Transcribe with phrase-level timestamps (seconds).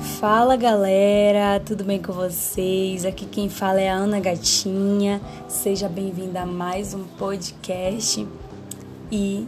[0.00, 3.04] Fala galera, tudo bem com vocês?
[3.04, 5.20] Aqui quem fala é a Ana Gatinha.
[5.46, 8.26] Seja bem-vinda a mais um podcast.
[9.10, 9.46] E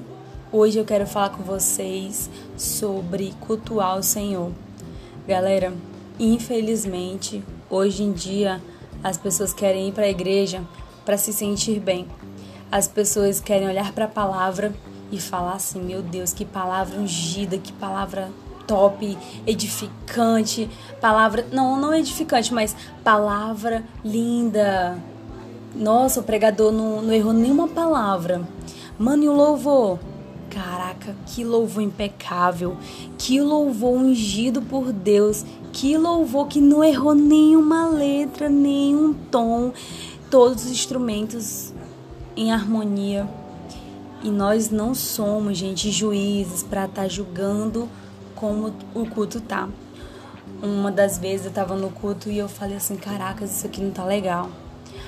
[0.53, 2.29] hoje eu quero falar com vocês
[2.59, 4.53] sobre cultuar o Senhor.
[5.27, 5.73] Galera,
[6.21, 8.61] infelizmente, hoje em dia
[9.03, 10.63] as pessoas querem ir para a igreja
[11.07, 12.07] para se sentir bem.
[12.71, 14.75] As pessoas querem olhar para a palavra
[15.11, 18.31] e falar assim: "Meu Deus, que palavra ungida, que palavra
[18.67, 20.69] top, edificante,
[21.01, 24.99] palavra, não, não edificante, mas palavra linda.
[25.75, 28.47] Nossa, o pregador não, não errou nenhuma palavra.
[28.99, 29.99] Mano, e o louvor?
[30.51, 32.77] Caraca, que louvor impecável,
[33.19, 39.73] que louvor ungido por Deus, que louvor que não errou nenhuma letra, nenhum tom,
[40.31, 41.73] todos os instrumentos
[42.37, 43.29] em harmonia.
[44.23, 47.89] E nós não somos, gente, juízes para estar tá julgando
[48.35, 49.69] como o culto tá.
[50.63, 53.91] Uma das vezes eu tava no culto e eu falei assim, caracas, isso aqui não
[53.91, 54.51] tá legal.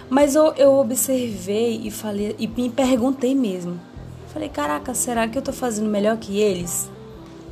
[0.08, 3.80] Mas eu, eu observei e falei e me perguntei mesmo.
[4.32, 6.90] Falei, caraca, será que eu tô fazendo melhor que eles?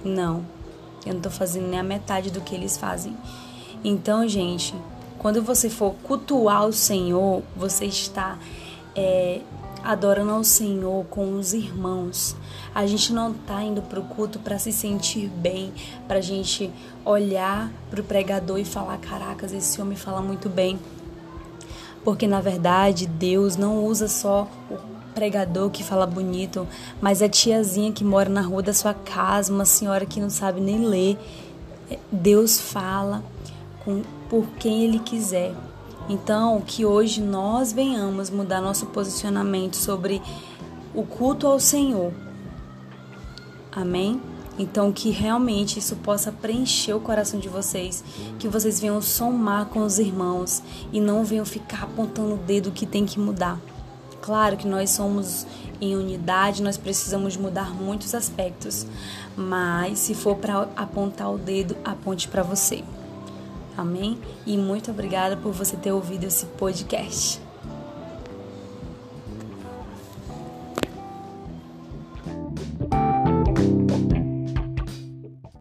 [0.05, 0.45] Não.
[1.07, 3.17] Eu não tô fazendo nem a metade do que eles fazem.
[3.83, 4.75] Então, gente,
[5.19, 8.39] quando você for cultuar o Senhor, você está
[8.95, 9.41] é,
[9.85, 12.35] adorando ao Senhor com os irmãos.
[12.75, 15.73] A gente não está indo para o culto para se sentir bem,
[16.09, 16.71] para a gente
[17.05, 20.79] olhar para o pregador e falar: caracas, esse homem fala muito bem.
[22.03, 24.77] Porque na verdade Deus não usa só o
[25.15, 26.67] pregador que fala bonito,
[27.01, 30.61] mas a tiazinha que mora na rua da sua casa, uma senhora que não sabe
[30.61, 31.19] nem ler.
[32.11, 33.23] Deus fala
[33.85, 35.55] com, por quem Ele quiser.
[36.09, 40.21] Então, que hoje nós venhamos mudar nosso posicionamento sobre
[40.95, 42.13] o culto ao Senhor.
[43.73, 44.21] Amém?
[44.59, 48.05] Então, que realmente isso possa preencher o coração de vocês,
[48.39, 52.87] que vocês venham somar com os irmãos e não venham ficar apontando o dedo que
[52.87, 53.59] tem que mudar.
[54.21, 55.47] Claro que nós somos
[55.81, 58.87] em unidade, nós precisamos mudar muitos aspectos,
[59.37, 62.85] mas se for para apontar o dedo, aponte para você.
[63.77, 64.19] Amém?
[64.47, 67.41] E muito obrigada por você ter ouvido esse podcast.